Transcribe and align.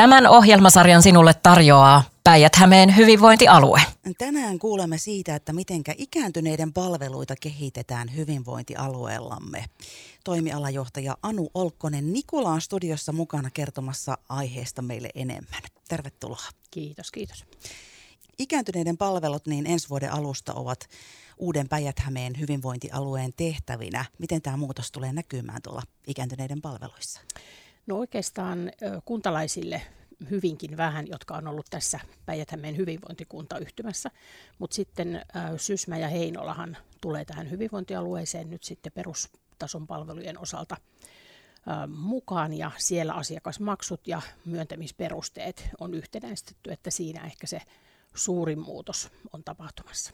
Tämän 0.00 0.26
ohjelmasarjan 0.26 1.02
sinulle 1.02 1.34
tarjoaa 1.34 2.02
Päijät-Hämeen 2.24 2.96
hyvinvointialue. 2.96 3.82
Tänään 4.18 4.58
kuulemme 4.58 4.98
siitä, 4.98 5.34
että 5.34 5.52
miten 5.52 5.82
ikääntyneiden 5.96 6.72
palveluita 6.72 7.34
kehitetään 7.40 8.16
hyvinvointialueellamme. 8.16 9.64
Toimialajohtaja 10.24 11.16
Anu 11.22 11.50
Olkkonen 11.54 12.12
Nikula 12.12 12.50
on 12.50 12.60
studiossa 12.60 13.12
mukana 13.12 13.50
kertomassa 13.50 14.18
aiheesta 14.28 14.82
meille 14.82 15.08
enemmän. 15.14 15.62
Tervetuloa. 15.88 16.48
Kiitos, 16.70 17.10
kiitos. 17.10 17.44
Ikääntyneiden 18.38 18.96
palvelut 18.96 19.46
niin 19.46 19.66
ensi 19.66 19.88
vuoden 19.88 20.12
alusta 20.12 20.54
ovat 20.54 20.88
uuden 21.38 21.68
Päijät-Hämeen 21.68 22.40
hyvinvointialueen 22.40 23.32
tehtävinä. 23.36 24.04
Miten 24.18 24.42
tämä 24.42 24.56
muutos 24.56 24.92
tulee 24.92 25.12
näkymään 25.12 25.62
tuolla 25.62 25.82
ikääntyneiden 26.06 26.60
palveluissa? 26.60 27.20
No 27.86 27.98
oikeastaan 27.98 28.72
kuntalaisille 29.04 29.82
hyvinkin 30.30 30.76
vähän, 30.76 31.08
jotka 31.08 31.34
on 31.34 31.48
ollut 31.48 31.66
tässä 31.70 32.00
päijät 32.26 32.52
hyvinvointikuntayhtymässä. 32.76 34.10
Mutta 34.58 34.74
sitten 34.74 35.22
Sysmä 35.56 35.98
ja 35.98 36.08
Heinolahan 36.08 36.76
tulee 37.00 37.24
tähän 37.24 37.50
hyvinvointialueeseen 37.50 38.50
nyt 38.50 38.64
sitten 38.64 38.92
perustason 38.92 39.86
palvelujen 39.86 40.38
osalta 40.38 40.76
mukaan 41.88 42.52
ja 42.52 42.70
siellä 42.78 43.12
asiakasmaksut 43.12 44.08
ja 44.08 44.22
myöntämisperusteet 44.44 45.68
on 45.80 45.94
yhtenäistetty, 45.94 46.72
että 46.72 46.90
siinä 46.90 47.24
ehkä 47.24 47.46
se 47.46 47.62
suurin 48.14 48.58
muutos 48.58 49.10
on 49.32 49.44
tapahtumassa. 49.44 50.10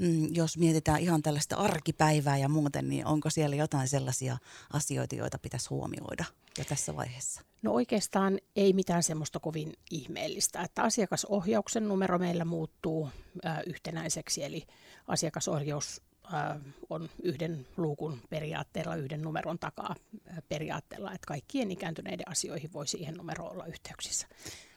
Mm, 0.00 0.28
jos 0.34 0.58
mietitään 0.58 1.00
ihan 1.00 1.22
tällaista 1.22 1.56
arkipäivää 1.56 2.38
ja 2.38 2.48
muuten, 2.48 2.88
niin 2.88 3.06
onko 3.06 3.30
siellä 3.30 3.56
jotain 3.56 3.88
sellaisia 3.88 4.38
asioita, 4.72 5.14
joita 5.14 5.38
pitäisi 5.38 5.68
huomioida 5.68 6.24
jo 6.58 6.64
tässä 6.64 6.96
vaiheessa? 6.96 7.40
No 7.62 7.72
oikeastaan 7.72 8.38
ei 8.56 8.72
mitään 8.72 9.02
semmoista 9.02 9.40
kovin 9.40 9.72
ihmeellistä, 9.90 10.62
että 10.62 10.82
asiakasohjauksen 10.82 11.88
numero 11.88 12.18
meillä 12.18 12.44
muuttuu 12.44 13.08
äh, 13.46 13.58
yhtenäiseksi, 13.66 14.44
eli 14.44 14.66
asiakasohjaus 15.06 16.02
äh, 16.34 16.58
on 16.90 17.08
yhden 17.22 17.66
luukun 17.76 18.20
periaatteella, 18.30 18.96
yhden 18.96 19.22
numeron 19.22 19.58
takaa 19.58 19.94
äh, 20.30 20.36
periaatteella, 20.48 21.12
että 21.12 21.26
kaikkien 21.26 21.70
ikääntyneiden 21.70 22.28
asioihin 22.28 22.72
voi 22.72 22.86
siihen 22.86 23.14
numeroon 23.14 23.52
olla 23.52 23.66
yhteyksissä. 23.66 24.26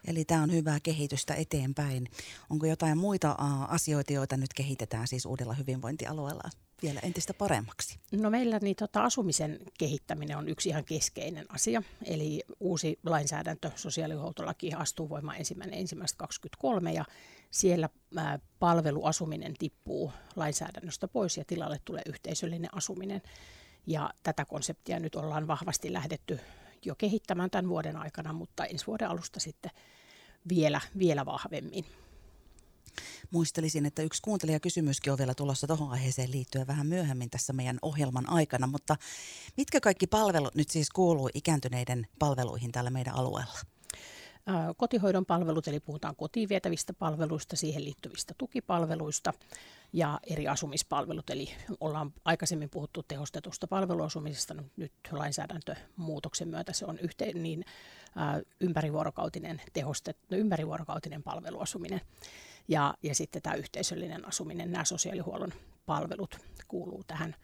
Eli 0.07 0.25
tämä 0.25 0.43
on 0.43 0.51
hyvää 0.51 0.79
kehitystä 0.83 1.33
eteenpäin. 1.33 2.07
Onko 2.49 2.65
jotain 2.65 2.97
muita 2.97 3.35
asioita, 3.67 4.13
joita 4.13 4.37
nyt 4.37 4.53
kehitetään 4.53 5.07
siis 5.07 5.25
uudella 5.25 5.53
hyvinvointialueella 5.53 6.49
vielä 6.83 6.99
entistä 7.03 7.33
paremmaksi? 7.33 7.99
No 8.11 8.29
meillä 8.29 8.59
niin 8.61 8.75
tota, 8.75 9.03
asumisen 9.03 9.59
kehittäminen 9.77 10.37
on 10.37 10.49
yksi 10.49 10.69
ihan 10.69 10.85
keskeinen 10.85 11.45
asia. 11.49 11.83
Eli 12.05 12.43
uusi 12.59 12.99
lainsäädäntö, 13.05 13.71
sosiaalihuoltolaki 13.75 14.73
astuu 14.73 15.09
voimaan 15.09 15.37
ensimmäinen 15.37 15.79
ensimmäistä 15.79 16.17
23 16.17 16.93
ja 16.93 17.05
siellä 17.51 17.89
ää, 18.17 18.39
palveluasuminen 18.59 19.53
tippuu 19.59 20.11
lainsäädännöstä 20.35 21.07
pois 21.07 21.37
ja 21.37 21.45
tilalle 21.45 21.79
tulee 21.85 22.01
yhteisöllinen 22.05 22.75
asuminen. 22.75 23.21
Ja 23.87 24.09
tätä 24.23 24.45
konseptia 24.45 24.99
nyt 24.99 25.15
ollaan 25.15 25.47
vahvasti 25.47 25.93
lähdetty 25.93 26.39
jo 26.85 26.95
kehittämään 26.95 27.49
tämän 27.49 27.69
vuoden 27.69 27.95
aikana, 27.95 28.33
mutta 28.33 28.65
ensi 28.65 28.87
vuoden 28.87 29.09
alusta 29.09 29.39
sitten 29.39 29.71
vielä, 30.49 30.81
vielä 30.97 31.25
vahvemmin. 31.25 31.85
Muistelisin, 33.31 33.85
että 33.85 34.01
yksi 34.01 34.21
kuuntelijakysymyskin 34.21 35.11
on 35.13 35.17
vielä 35.17 35.33
tulossa 35.33 35.67
tuohon 35.67 35.91
aiheeseen 35.91 36.31
liittyen 36.31 36.67
vähän 36.67 36.87
myöhemmin 36.87 37.29
tässä 37.29 37.53
meidän 37.53 37.77
ohjelman 37.81 38.29
aikana, 38.29 38.67
mutta 38.67 38.95
mitkä 39.57 39.79
kaikki 39.79 40.07
palvelut 40.07 40.55
nyt 40.55 40.69
siis 40.69 40.89
kuuluu 40.89 41.29
ikääntyneiden 41.33 42.07
palveluihin 42.19 42.71
täällä 42.71 42.89
meidän 42.89 43.15
alueella? 43.15 43.59
Kotihoidon 44.77 45.25
palvelut, 45.25 45.67
eli 45.67 45.79
puhutaan 45.79 46.15
kotiin 46.15 46.49
vietävistä 46.49 46.93
palveluista, 46.93 47.55
siihen 47.55 47.83
liittyvistä 47.85 48.33
tukipalveluista 48.37 49.33
ja 49.93 50.19
eri 50.27 50.47
asumispalvelut. 50.47 51.29
Eli 51.29 51.49
ollaan 51.79 52.13
aikaisemmin 52.25 52.69
puhuttu 52.69 53.03
tehostetusta 53.03 53.67
palveluasumisesta, 53.67 54.55
nyt 54.77 54.93
lainsäädäntömuutoksen 55.11 56.47
myötä 56.47 56.73
se 56.73 56.85
on 56.85 56.99
yhteen, 56.99 57.43
niin 57.43 57.65
ympärivuorokautinen, 58.59 59.61
tehostet, 59.73 60.17
no, 60.29 60.37
ympärivuorokautinen 60.37 61.23
palveluasuminen. 61.23 62.01
Ja, 62.67 62.93
ja 63.03 63.15
sitten 63.15 63.41
tämä 63.41 63.55
yhteisöllinen 63.55 64.27
asuminen, 64.27 64.71
nämä 64.71 64.85
sosiaalihuollon 64.85 65.53
palvelut 65.85 66.37
kuuluu 66.67 67.03
tähän, 67.07 67.35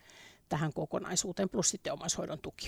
tähän 0.50 0.74
kokonaisuuteen, 0.74 1.50
plus 1.50 1.70
sitten 1.70 1.94
omaishoidon 1.94 2.40
tuki. 2.40 2.68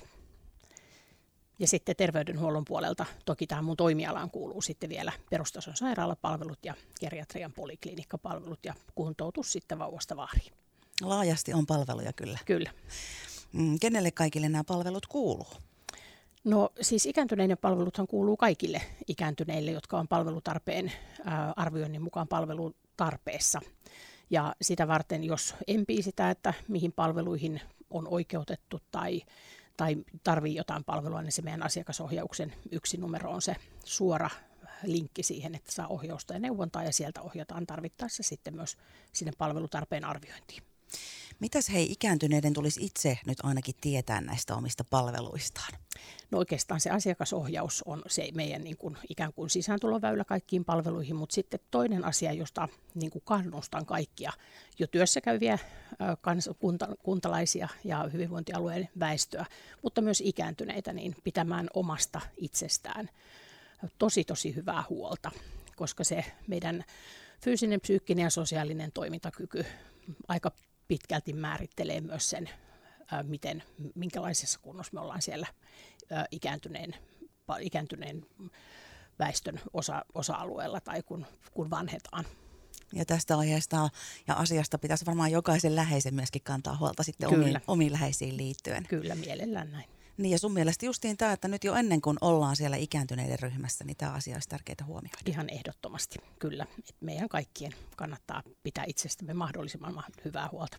Ja 1.62 1.68
sitten 1.68 1.96
terveydenhuollon 1.96 2.66
puolelta, 2.66 3.06
toki 3.26 3.48
tähän 3.48 3.66
mun 3.66 3.78
toimialaan 3.78 4.32
kuuluu 4.32 4.62
sitten 4.62 4.90
vielä 4.90 5.12
perustason 5.30 5.76
sairaalapalvelut 5.76 6.60
ja 6.64 6.74
geriatrian 7.00 7.54
poliklinikkapalvelut 7.54 8.60
ja 8.66 8.74
kuntoutus 8.96 9.52
sitten 9.52 9.80
vauvasta 9.80 10.16
vaariin. 10.16 10.54
Laajasti 11.02 11.54
on 11.54 11.66
palveluja 11.66 12.14
kyllä. 12.14 12.40
Kyllä. 12.46 12.72
Mm, 13.54 13.80
kenelle 13.80 14.12
kaikille 14.12 14.50
nämä 14.50 14.64
palvelut 14.64 15.08
kuuluu? 15.08 15.48
No 16.44 16.70
siis 16.82 17.06
ikääntyneiden 17.06 17.58
palveluthan 17.58 18.08
kuuluu 18.08 18.38
kaikille 18.38 18.82
ikääntyneille, 19.08 19.72
jotka 19.72 20.00
on 20.00 20.08
palvelutarpeen 20.08 20.92
ää, 21.26 21.54
arvioinnin 21.56 22.02
mukaan 22.02 22.28
palvelutarpeessa. 22.28 23.62
Ja 24.30 24.56
sitä 24.62 24.88
varten, 24.88 25.24
jos 25.24 25.56
empii 25.68 26.04
sitä, 26.04 26.30
että 26.30 26.54
mihin 26.68 26.92
palveluihin 26.92 27.62
on 27.90 28.08
oikeutettu 28.08 28.80
tai 28.92 29.22
tai 29.82 29.98
tarvii 30.24 30.56
jotain 30.56 30.84
palvelua, 30.84 31.22
niin 31.22 31.32
se 31.32 31.42
meidän 31.42 31.64
asiakasohjauksen 31.64 32.54
yksi 32.72 32.98
numero 32.98 33.32
on 33.32 33.42
se 33.42 33.56
suora 33.86 34.30
linkki 34.84 35.24
siihen, 35.24 35.56
että 35.56 35.72
saa 35.72 35.88
ohjausta 35.88 36.34
ja 36.34 36.40
neuvontaa 36.40 36.84
ja 36.84 36.94
sieltä 36.94 37.22
ohjataan 37.22 37.68
tarvittaessa 37.68 38.24
sitten 38.24 38.56
myös 38.56 38.78
sinne 39.14 39.32
palvelutarpeen 39.38 40.06
arviointiin. 40.06 40.64
Mitäs 41.42 41.70
hei 41.70 41.92
ikääntyneiden 41.92 42.54
tulisi 42.54 42.86
itse 42.86 43.18
nyt 43.28 43.38
ainakin 43.44 43.76
tietää 43.82 44.22
näistä 44.22 44.56
omista 44.56 44.84
palveluistaan? 44.84 45.74
No 46.32 46.38
oikeastaan 46.38 46.82
se 46.82 46.90
asiakasohjaus 46.90 47.84
on 47.86 48.02
se 48.08 48.30
meidän 48.34 48.64
niin 48.64 48.78
kuin, 48.78 48.98
ikään 49.10 49.34
kuin 49.34 49.50
sisääntuloväylä 49.50 50.24
kaikkiin 50.24 50.66
palveluihin, 50.66 51.16
mutta 51.16 51.34
sitten 51.34 51.60
toinen 51.72 52.06
asia, 52.06 52.34
josta 52.34 52.68
niin 52.96 53.12
kuin 53.12 53.22
kannustan 53.26 53.86
kaikkia 53.86 54.32
jo 54.80 54.88
työssä 54.88 55.22
käyviä 55.22 55.60
kans, 56.22 56.50
kunta, 56.60 56.88
kuntalaisia 57.04 57.68
ja 57.84 58.10
hyvinvointialueen 58.14 58.90
väestöä, 59.00 59.46
mutta 59.82 60.02
myös 60.02 60.22
ikääntyneitä, 60.26 60.94
niin 60.94 61.16
pitämään 61.24 61.68
omasta 61.74 62.22
itsestään 62.38 63.10
tosi 63.98 64.24
tosi 64.24 64.56
hyvää 64.56 64.84
huolta, 64.90 65.32
koska 65.76 66.04
se 66.04 66.26
meidän 66.48 66.84
fyysinen, 67.44 67.82
psyykkinen 67.82 68.24
ja 68.24 68.30
sosiaalinen 68.30 68.92
toimintakyky 68.92 69.66
aika 70.28 70.52
pitkälti 70.92 71.34
määrittelee 71.34 72.02
myös 72.02 72.30
sen, 72.30 72.50
miten, 73.24 73.64
minkälaisessa 73.96 74.60
kunnossa 74.60 74.94
me 74.94 75.00
ollaan 75.00 75.22
siellä 75.22 75.48
ikääntyneen, 76.32 76.96
ikääntyneen 77.60 78.26
väestön 79.20 79.60
osa, 79.74 80.06
osa-alueella 80.14 80.82
tai 80.82 81.04
kun, 81.04 81.26
kun 81.54 81.70
vanhetaan. 81.70 82.26
Ja 82.94 83.06
tästä 83.06 83.38
aiheesta 83.38 83.90
ja 84.28 84.34
asiasta 84.34 84.78
pitäisi 84.78 85.06
varmaan 85.06 85.32
jokaisen 85.32 85.76
läheisen 85.76 86.16
myöskin 86.16 86.42
kantaa 86.44 86.78
huolta 86.78 87.04
sitten 87.04 87.30
omiin, 87.30 87.62
omiin 87.68 87.92
läheisiin 87.94 88.38
liittyen. 88.38 88.88
Kyllä, 88.88 89.16
mielellään 89.16 89.72
näin. 89.72 89.90
Niin 90.18 90.32
ja 90.32 90.40
sun 90.40 90.54
mielestä 90.54 90.86
justiin 90.86 91.18
tämä, 91.18 91.34
että 91.34 91.48
nyt 91.48 91.64
jo 91.64 91.76
ennen 91.76 92.02
kuin 92.02 92.18
ollaan 92.22 92.56
siellä 92.56 92.78
ikääntyneiden 92.78 93.40
ryhmässä, 93.40 93.84
niin 93.84 93.98
tämä 93.98 94.12
asia 94.12 94.36
olisi 94.36 94.50
tärkeää 94.50 94.86
huomioida. 94.86 95.18
Ihan 95.26 95.50
ehdottomasti, 95.50 96.20
kyllä. 96.40 96.66
Et 96.90 96.96
meidän 97.02 97.30
kaikkien 97.30 97.74
kannattaa 97.96 98.44
pitää 98.64 98.84
itsestämme 98.88 99.34
mahdollisimman 99.34 100.04
hyvää 100.26 100.50
huolta. 100.52 100.78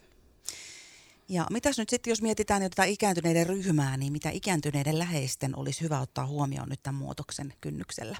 Ja 1.28 1.46
mitäs 1.50 1.78
nyt 1.78 1.88
sitten, 1.88 2.10
jos 2.10 2.22
mietitään 2.22 2.62
jo 2.62 2.68
tätä 2.68 2.84
ikääntyneiden 2.84 3.46
ryhmää, 3.46 3.96
niin 3.96 4.12
mitä 4.12 4.30
ikääntyneiden 4.30 4.98
läheisten 4.98 5.58
olisi 5.58 5.80
hyvä 5.80 6.00
ottaa 6.00 6.26
huomioon 6.26 6.68
nyt 6.68 6.82
tämän 6.82 6.98
muutoksen 6.98 7.54
kynnyksellä? 7.60 8.16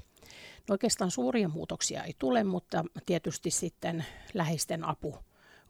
No 0.69 0.72
oikeastaan 0.72 1.10
suuria 1.10 1.48
muutoksia 1.48 2.04
ei 2.04 2.15
tule, 2.19 2.45
mutta 2.45 2.84
tietysti 3.07 3.51
sitten 3.51 4.04
läheisten 4.34 4.84
apu 4.84 5.19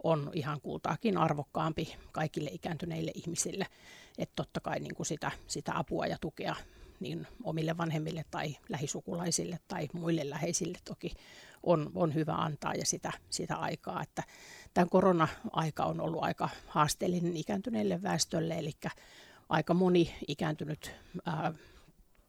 on 0.05 0.31
ihan 0.35 0.61
kultaakin 0.61 1.17
arvokkaampi 1.17 1.97
kaikille 2.13 2.51
ikääntyneille 2.53 3.11
ihmisille. 3.15 3.67
Että 4.19 4.33
totta 4.37 4.61
kai 4.61 4.81
niin 4.81 4.95
kuin 4.95 5.07
sitä, 5.07 5.31
sitä 5.47 5.79
apua 5.79 6.07
ja 6.07 6.19
tukea 6.21 6.57
niin 7.01 7.27
omille 7.45 7.77
vanhemmille 7.77 8.25
tai 8.31 8.57
lähisukulaisille 8.69 9.59
tai 9.69 9.89
muille 9.93 10.31
läheisille 10.31 10.79
toki 10.85 11.13
on, 11.63 11.91
on 11.95 12.15
hyvä 12.15 12.35
antaa 12.35 12.75
ja 12.75 12.87
sitä, 12.87 13.13
sitä 13.31 13.57
aikaa. 13.57 14.03
Että 14.03 14.23
tämän 14.75 14.89
korona-aika 14.89 15.85
on 15.85 16.01
ollut 16.01 16.23
aika 16.23 16.49
haasteellinen 16.67 17.37
ikääntyneille 17.37 18.03
väestölle, 18.03 18.59
eli 18.59 18.73
aika 19.49 19.75
moni 19.75 20.15
ikääntynyt 20.29 20.91
ää, 21.27 21.53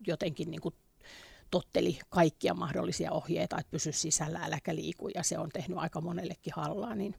jotenkin 0.07 0.51
niin 0.51 0.61
kuin 0.61 0.75
totteli 1.51 1.99
kaikkia 2.09 2.53
mahdollisia 2.53 3.11
ohjeita, 3.11 3.59
että 3.59 3.71
pysy 3.71 3.91
sisällä, 3.91 4.39
äläkä 4.39 4.75
liiku, 4.75 5.07
ja 5.07 5.23
se 5.23 5.37
on 5.37 5.49
tehnyt 5.49 5.77
aika 5.77 6.01
monellekin 6.01 6.53
hallaa, 6.55 6.95
niin 6.95 7.15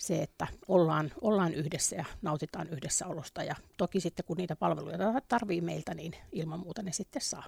se, 0.00 0.22
että 0.22 0.46
ollaan, 0.68 1.12
ollaan 1.20 1.54
yhdessä 1.54 1.96
ja 1.96 2.04
nautitaan 2.22 2.68
yhdessä 2.68 3.06
olosta. 3.06 3.42
Ja 3.42 3.56
toki 3.76 4.00
sitten 4.00 4.24
kun 4.24 4.36
niitä 4.36 4.56
palveluja 4.56 4.98
tarvii 5.28 5.60
meiltä, 5.60 5.94
niin 5.94 6.12
ilman 6.32 6.60
muuta 6.60 6.82
ne 6.82 6.92
sitten 6.92 7.22
saa. 7.22 7.46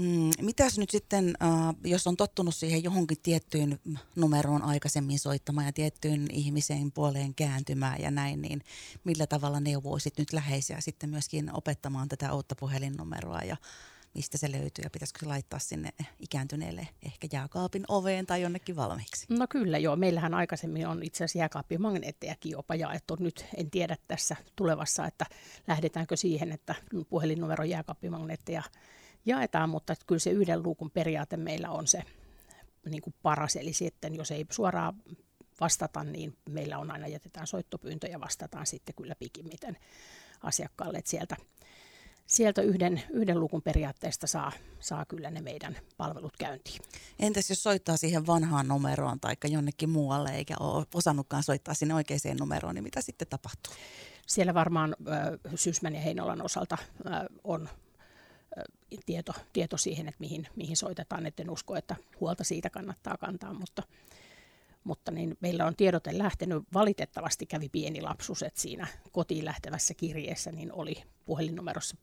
Mm, 0.00 0.30
mitäs 0.40 0.78
nyt 0.78 0.90
sitten, 0.90 1.34
äh, 1.42 1.74
jos 1.84 2.06
on 2.06 2.16
tottunut 2.16 2.54
siihen 2.54 2.84
johonkin 2.84 3.18
tiettyyn 3.22 3.80
numeroon 4.16 4.62
aikaisemmin 4.62 5.18
soittamaan 5.18 5.66
ja 5.66 5.72
tiettyyn 5.72 6.26
ihmiseen 6.30 6.92
puoleen 6.92 7.34
kääntymään 7.34 8.02
ja 8.02 8.10
näin, 8.10 8.42
niin 8.42 8.60
millä 9.04 9.26
tavalla 9.26 9.60
neuvoisit 9.60 10.18
nyt 10.18 10.32
läheisiä 10.32 10.80
sitten 10.80 11.10
myöskin 11.10 11.56
opettamaan 11.56 12.08
tätä 12.08 12.32
uutta 12.32 12.54
puhelinnumeroa 12.54 13.40
ja 13.40 13.56
mistä 14.14 14.38
se 14.38 14.52
löytyy 14.52 14.82
ja 14.82 14.90
pitäisikö 14.90 15.20
se 15.20 15.26
laittaa 15.26 15.58
sinne 15.58 15.90
ikääntyneelle 16.20 16.88
ehkä 17.06 17.28
jääkaapin 17.32 17.84
oveen 17.88 18.26
tai 18.26 18.42
jonnekin 18.42 18.76
valmiiksi? 18.76 19.26
No 19.28 19.46
kyllä 19.50 19.78
joo, 19.78 19.96
meillähän 19.96 20.34
aikaisemmin 20.34 20.86
on 20.86 21.02
itse 21.02 21.24
asiassa 21.24 21.38
jääkaappimagneettejakin 21.38 22.52
jopa 22.52 22.74
jaettu. 22.74 23.16
Nyt 23.20 23.46
en 23.56 23.70
tiedä 23.70 23.96
tässä 24.08 24.36
tulevassa, 24.56 25.06
että 25.06 25.26
lähdetäänkö 25.68 26.16
siihen, 26.16 26.52
että 26.52 26.74
puhelinnumero 27.08 27.64
jääkaappimagneetteja 27.64 28.62
jaetaan, 29.26 29.70
mutta 29.70 29.94
kyllä 30.06 30.18
se 30.18 30.30
yhden 30.30 30.62
luukun 30.62 30.90
periaate 30.90 31.36
meillä 31.36 31.70
on 31.70 31.86
se 31.86 32.02
niin 32.90 33.02
kuin 33.02 33.14
paras. 33.22 33.56
Eli 33.56 33.72
sitten 33.72 34.14
jos 34.14 34.30
ei 34.30 34.46
suoraan 34.50 34.94
vastata, 35.60 36.04
niin 36.04 36.36
meillä 36.50 36.78
on 36.78 36.90
aina 36.90 37.06
jätetään 37.06 37.46
soittopyyntö 37.46 38.06
ja 38.06 38.20
vastataan 38.20 38.66
sitten 38.66 38.94
kyllä 38.94 39.14
pikimmiten 39.14 39.76
asiakkaalle, 40.42 40.98
että 40.98 41.10
sieltä, 41.10 41.36
sieltä 42.34 42.62
yhden, 42.62 43.02
yhden 43.12 43.40
lukun 43.40 43.62
periaatteesta 43.62 44.26
saa, 44.26 44.52
saa 44.80 45.04
kyllä 45.04 45.30
ne 45.30 45.40
meidän 45.40 45.76
palvelut 45.96 46.36
käyntiin. 46.36 46.80
Entäs 47.18 47.50
jos 47.50 47.62
soittaa 47.62 47.96
siihen 47.96 48.26
vanhaan 48.26 48.68
numeroon 48.68 49.20
tai 49.20 49.34
jonnekin 49.44 49.90
muualle 49.90 50.30
eikä 50.30 50.54
ole 50.60 50.86
osannutkaan 50.94 51.42
soittaa 51.42 51.74
sinne 51.74 51.94
oikeaan 51.94 52.36
numeroon, 52.40 52.74
niin 52.74 52.84
mitä 52.84 53.00
sitten 53.00 53.28
tapahtuu? 53.28 53.74
Siellä 54.26 54.54
varmaan 54.54 54.96
äh, 55.08 55.54
Sysmän 55.54 55.94
ja 55.94 56.00
Heinolan 56.00 56.42
osalta 56.42 56.78
äh, 57.06 57.22
on 57.44 57.68
tieto, 59.06 59.32
tieto 59.52 59.76
siihen, 59.76 60.08
että 60.08 60.20
mihin, 60.20 60.46
mihin 60.56 60.76
soitetaan. 60.76 61.26
Et 61.26 61.40
en 61.40 61.50
usko, 61.50 61.76
että 61.76 61.96
huolta 62.20 62.44
siitä 62.44 62.70
kannattaa 62.70 63.16
kantaa, 63.16 63.54
mutta, 63.54 63.82
mutta 64.84 65.10
niin 65.10 65.36
meillä 65.40 65.66
on 65.66 65.76
tiedote 65.76 66.18
lähtenyt. 66.18 66.62
Valitettavasti 66.74 67.46
kävi 67.46 67.68
pieni 67.68 68.00
lapsus, 68.00 68.42
että 68.42 68.60
siinä 68.60 68.86
kotiin 69.12 69.44
lähtevässä 69.44 69.94
kirjeessä 69.94 70.52
niin 70.52 70.72
oli 70.72 71.02
puhelinnumerossa 71.24 71.96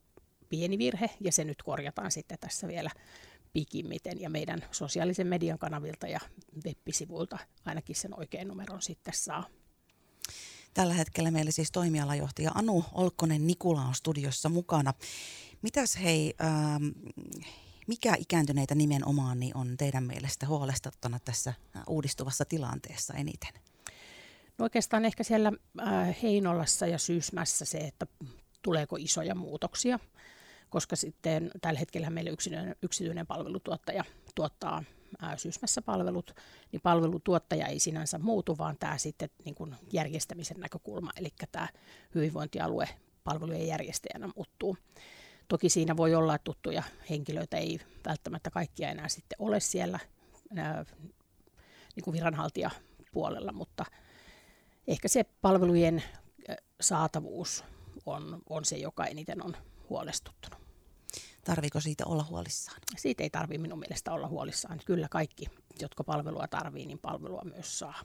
pieni 0.51 0.77
virhe 0.77 1.09
ja 1.19 1.31
se 1.31 1.44
nyt 1.44 1.63
korjataan 1.63 2.12
sitten 2.12 2.38
tässä 2.39 2.68
vielä 2.68 2.89
pikimmiten 3.53 4.21
ja 4.21 4.30
meidän 4.30 4.65
sosiaalisen 4.71 5.27
median 5.27 5.59
kanavilta 5.59 6.07
ja 6.07 6.19
web-sivuilta 6.65 7.38
ainakin 7.65 7.95
sen 7.95 8.19
oikean 8.19 8.48
numeron 8.48 8.81
sitten 8.81 9.13
saa. 9.13 9.44
Tällä 10.74 10.94
hetkellä 10.94 11.31
meillä 11.31 11.51
siis 11.51 11.71
toimialajohtaja 11.71 12.51
Anu 12.56 12.86
Olkkonen 12.94 13.48
Nikula 13.48 13.81
on 13.81 13.95
studiossa 13.95 14.50
mukana. 14.50 14.94
Mitäs 15.62 16.00
hei, 16.03 16.33
ähm, 16.42 16.88
mikä 17.88 18.15
ikääntyneitä 18.19 18.75
nimenomaan 18.75 19.39
niin 19.39 19.57
on 19.57 19.77
teidän 19.77 20.03
mielestä 20.03 20.48
huolestuttana 20.48 21.19
tässä 21.25 21.50
äh, 21.50 21.83
uudistuvassa 21.88 22.45
tilanteessa 22.45 23.13
eniten? 23.13 23.53
No 24.57 24.63
oikeastaan 24.63 25.06
ehkä 25.06 25.24
siellä 25.24 25.51
äh, 25.81 26.15
Heinolassa 26.24 26.88
ja 26.88 26.98
Syysmässä 26.98 27.65
se, 27.65 27.77
että 27.77 28.07
tuleeko 28.62 28.95
isoja 29.00 29.36
muutoksia, 29.36 30.00
koska 30.72 30.96
sitten 30.96 31.52
tällä 31.62 31.80
hetkellä 31.80 32.10
meillä 32.10 32.32
yksityinen, 32.32 32.76
yksityinen 32.82 33.28
palvelutuottaja 33.28 34.04
tuottaa 34.36 34.84
Syysmässä 35.38 35.82
palvelut, 35.82 36.36
niin 36.72 36.82
palvelutuottaja 36.82 37.68
ei 37.68 37.80
sinänsä 37.80 38.20
muutu, 38.20 38.58
vaan 38.58 38.78
tämä 38.80 38.98
sitten 38.98 39.30
niin 39.46 39.56
kuin 39.56 39.76
järjestämisen 39.94 40.60
näkökulma, 40.60 41.12
eli 41.18 41.30
tämä 41.52 41.68
hyvinvointialue 42.16 42.90
palvelujen 43.24 43.68
järjestäjänä 43.68 44.30
muuttuu. 44.36 44.78
Toki 45.48 45.70
siinä 45.70 45.98
voi 45.98 46.16
olla, 46.16 46.36
että 46.36 46.44
tuttuja 46.44 46.84
henkilöitä 47.10 47.58
ei 47.58 47.80
välttämättä 48.06 48.50
kaikkia 48.50 48.90
enää 48.90 49.10
sitten 49.10 49.36
ole 49.40 49.60
siellä 49.60 50.00
niin 51.96 52.04
kuin 52.04 52.14
viranhaltijapuolella, 52.14 53.52
mutta 53.52 53.86
ehkä 54.88 55.08
se 55.08 55.26
palvelujen 55.42 56.04
saatavuus 56.82 57.64
on, 58.06 58.42
on 58.50 58.66
se, 58.66 58.78
joka 58.78 59.06
eniten 59.06 59.44
on 59.44 59.56
huolestuttanut. 59.90 60.61
Tarviiko 61.44 61.80
siitä 61.80 62.06
olla 62.06 62.26
huolissaan? 62.30 62.78
Siitä 62.98 63.24
ei 63.24 63.30
tarvitse 63.30 63.62
minun 63.62 63.80
mielestä 63.80 64.12
olla 64.12 64.28
huolissaan. 64.28 64.80
Kyllä 64.86 65.08
kaikki, 65.12 65.46
jotka 65.82 66.04
palvelua 66.04 66.48
tarvii, 66.48 66.86
niin 66.86 67.00
palvelua 67.00 67.42
myös 67.44 67.80
saa. 67.80 68.00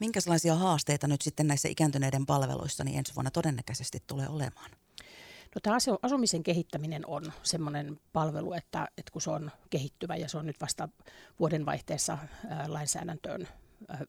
Minkälaisia 0.00 0.54
haasteita 0.54 1.06
nyt 1.06 1.22
sitten 1.22 1.46
näissä 1.46 1.68
ikääntyneiden 1.68 2.26
palveluissa 2.26 2.84
niin 2.84 2.98
ensi 2.98 3.14
vuonna 3.14 3.30
todennäköisesti 3.30 4.02
tulee 4.06 4.28
olemaan? 4.28 4.70
No, 5.54 5.60
tämä 5.62 5.76
asumisen 6.02 6.42
kehittäminen 6.42 7.06
on 7.06 7.32
semmoinen 7.42 8.00
palvelu, 8.12 8.52
että, 8.52 8.88
että 8.98 9.12
kun 9.12 9.22
se 9.22 9.30
on 9.30 9.50
kehittyvä 9.70 10.16
ja 10.16 10.28
se 10.28 10.38
on 10.38 10.46
nyt 10.46 10.60
vasta 10.60 10.88
vuodenvaihteessa 11.40 12.18
lainsäädäntöön 12.66 13.48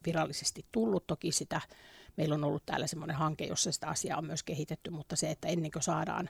virallisesti 0.06 0.66
tullut. 0.72 1.08
Toki 1.08 1.32
sitä, 1.32 1.62
meillä 2.18 2.36
on 2.36 2.44
ollut 2.44 2.66
täällä 2.66 2.88
semmoinen 2.88 3.16
hanke, 3.16 3.46
jossa 3.46 3.72
sitä 3.72 3.88
asiaa 3.88 4.18
on 4.18 4.26
myös 4.26 4.44
kehitetty, 4.44 4.90
mutta 4.90 5.16
se, 5.16 5.32
että 5.32 5.48
ennen 5.48 5.72
kuin 5.72 5.84
saadaan 5.84 6.30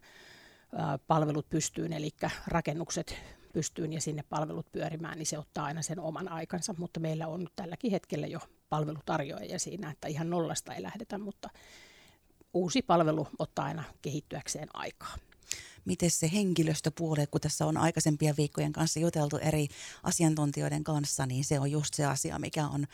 palvelut 1.08 1.50
pystyyn, 1.50 1.94
eli 1.94 2.10
rakennukset 2.48 3.16
pystyyn 3.54 3.94
ja 3.94 4.02
sinne 4.02 4.24
palvelut 4.30 4.72
pyörimään, 4.72 5.18
niin 5.18 5.26
se 5.26 5.38
ottaa 5.38 5.66
aina 5.66 5.82
sen 5.82 6.00
oman 6.00 6.32
aikansa, 6.32 6.76
mutta 6.78 7.00
meillä 7.00 7.28
on 7.28 7.48
tälläkin 7.56 7.92
hetkellä 7.92 8.28
jo 8.28 8.40
palvelutarjoajia 8.70 9.60
siinä, 9.60 9.90
että 9.92 10.08
ihan 10.08 10.30
nollasta 10.30 10.74
ei 10.74 10.84
lähdetä, 10.84 11.18
mutta 11.18 11.50
uusi 12.54 12.82
palvelu 12.82 13.28
ottaa 13.40 13.66
aina 13.66 13.84
kehittyäkseen 14.02 14.68
aikaa. 14.74 15.16
Miten 15.88 16.12
se 16.12 16.30
henkilöstöpuoli, 16.34 17.28
kun 17.28 17.42
tässä 17.42 17.66
on 17.66 17.78
aikaisempien 17.78 18.38
viikkojen 18.38 18.74
kanssa 18.74 19.00
juteltu 19.00 19.38
eri 19.38 19.68
asiantuntijoiden 20.04 20.84
kanssa, 20.84 21.26
niin 21.26 21.44
se 21.44 21.60
on 21.60 21.72
just 21.72 21.94
se 21.94 22.06
asia, 22.06 22.40
mikä 22.40 22.68
on 22.68 22.88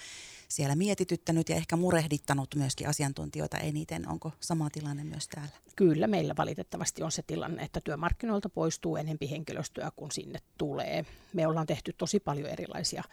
siellä 0.48 0.76
mietityttänyt 0.76 1.50
ja 1.50 1.56
ehkä 1.56 1.76
murehdittanut 1.76 2.56
myöskin 2.56 2.90
asiantuntijoita 2.90 3.58
eniten. 3.58 4.10
Onko 4.10 4.32
sama 4.40 4.70
tilanne 4.70 5.04
myös 5.04 5.28
täällä? 5.28 5.54
Kyllä, 5.76 6.08
meillä 6.08 6.34
valitettavasti 6.38 7.04
on 7.04 7.12
se 7.12 7.24
tilanne, 7.28 7.64
että 7.64 7.82
työmarkkinoilta 7.82 8.50
poistuu 8.50 8.98
enempi 8.98 9.30
henkilöstöä 9.30 9.92
kuin 9.96 10.12
sinne 10.12 10.40
tulee. 10.58 11.06
Me 11.34 11.48
ollaan 11.48 11.68
tehty 11.68 11.94
tosi 11.98 12.20
paljon 12.20 12.50
erilaisia 12.50 13.04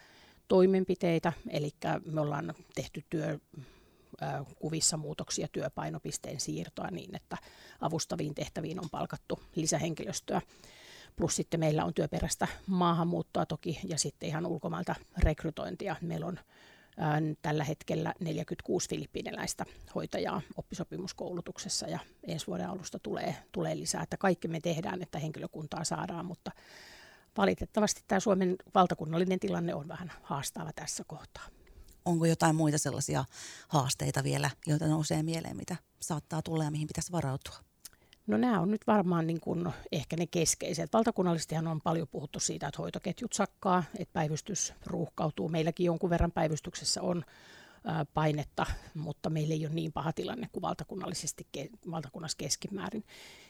toimenpiteitä, 0.47 1.33
eli 1.49 1.71
me 2.05 2.21
ollaan 2.21 2.53
tehty 2.75 3.03
työ 3.09 3.39
kuvissa 4.55 4.97
muutoksia 4.97 5.47
työpainopisteen 5.51 6.39
siirtoa 6.39 6.87
niin, 6.91 7.15
että 7.15 7.37
avustaviin 7.81 8.35
tehtäviin 8.35 8.79
on 8.79 8.89
palkattu 8.91 9.39
lisähenkilöstöä. 9.55 10.41
Plus 11.15 11.35
sitten 11.35 11.59
meillä 11.59 11.85
on 11.85 11.93
työperäistä 11.93 12.47
maahanmuuttoa 12.67 13.45
toki 13.45 13.79
ja 13.83 13.97
sitten 13.97 14.29
ihan 14.29 14.45
ulkomailta 14.45 14.95
rekrytointia. 15.17 15.95
Meillä 16.01 16.25
on 16.25 16.39
tällä 17.41 17.63
hetkellä 17.63 18.13
46 18.19 18.89
filippiiniläistä 18.89 19.65
hoitajaa 19.95 20.41
oppisopimuskoulutuksessa 20.57 21.87
ja 21.87 21.99
ensi 22.27 22.47
vuoden 22.47 22.69
alusta 22.69 22.99
tulee, 22.99 23.35
tulee 23.51 23.77
lisää, 23.77 24.03
että 24.03 24.17
kaikki 24.17 24.47
me 24.47 24.59
tehdään, 24.59 25.01
että 25.01 25.19
henkilökuntaa 25.19 25.83
saadaan, 25.83 26.25
mutta 26.25 26.51
valitettavasti 27.37 28.01
tämä 28.07 28.19
Suomen 28.19 28.55
valtakunnallinen 28.75 29.39
tilanne 29.39 29.75
on 29.75 29.87
vähän 29.87 30.11
haastava 30.21 30.73
tässä 30.73 31.03
kohtaa 31.07 31.47
onko 32.05 32.25
jotain 32.25 32.55
muita 32.55 32.77
sellaisia 32.77 33.25
haasteita 33.67 34.23
vielä, 34.23 34.49
joita 34.67 34.87
nousee 34.87 35.23
mieleen, 35.23 35.57
mitä 35.57 35.75
saattaa 35.99 36.41
tulla 36.41 36.63
ja 36.63 36.71
mihin 36.71 36.87
pitäisi 36.87 37.11
varautua? 37.11 37.55
No 38.27 38.37
nämä 38.37 38.59
on 38.59 38.71
nyt 38.71 38.87
varmaan 38.87 39.27
niin 39.27 39.39
kuin 39.39 39.69
ehkä 39.91 40.15
ne 40.15 40.27
keskeiset. 40.27 40.93
Valtakunnallisestihan 40.93 41.67
on 41.67 41.81
paljon 41.81 42.07
puhuttu 42.07 42.39
siitä, 42.39 42.67
että 42.67 42.81
hoitoketjut 42.81 43.33
sakkaa, 43.33 43.83
että 43.99 44.13
päivystys 44.13 44.73
ruuhkautuu. 44.85 45.49
Meilläkin 45.49 45.85
jonkun 45.85 46.09
verran 46.09 46.31
päivystyksessä 46.31 47.01
on 47.01 47.25
painetta, 48.13 48.65
mutta 48.93 49.29
meillä 49.29 49.53
ei 49.53 49.65
ole 49.65 49.75
niin 49.75 49.93
paha 49.93 50.13
tilanne 50.13 50.49
kuin 50.51 50.61
valtakunnallisesti, 50.61 51.47
valtakunnassa 51.91 52.37
keskimäärin. 52.37 53.03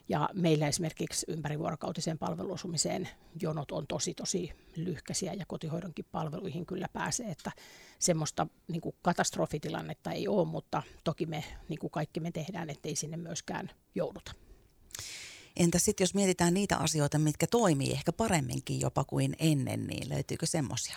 Ja 0.10 0.30
meillä 0.34 0.68
esimerkiksi 0.68 1.26
ympärivuorokautiseen 1.30 2.18
palveluosumiseen 2.18 3.10
jonot 3.42 3.72
on 3.72 3.88
tosi 3.88 4.14
tosi 4.14 4.52
lyhkäisiä 4.76 5.34
ja 5.34 5.46
kotihoidonkin 5.48 6.06
palveluihin 6.12 6.66
kyllä 6.66 6.88
pääsee, 6.94 7.32
että 7.32 7.52
semmoista 8.00 8.48
niin 8.68 8.82
kuin 8.82 8.96
katastrofitilannetta 9.02 10.12
ei 10.12 10.28
ole, 10.28 10.48
mutta 10.48 10.84
toki 11.04 11.26
me 11.26 11.44
niin 11.70 11.80
kuin 11.80 11.92
kaikki 11.92 12.20
me 12.20 12.32
tehdään, 12.32 12.70
ettei 12.70 12.96
sinne 12.96 13.18
myöskään 13.18 13.72
jouduta. 13.96 14.32
Entä 15.58 15.80
sitten 15.80 16.04
jos 16.04 16.14
mietitään 16.14 16.54
niitä 16.54 16.78
asioita, 16.78 17.20
mitkä 17.20 17.48
toimii 17.48 17.92
ehkä 17.92 18.12
paremminkin 18.12 18.80
jopa 18.80 19.04
kuin 19.04 19.36
ennen, 19.40 19.88
niin 19.88 20.10
löytyykö 20.10 20.46
semmoisia? 20.46 20.96